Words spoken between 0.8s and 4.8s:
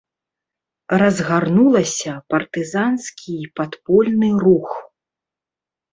Разгарнулася партызанскі і падпольны рух.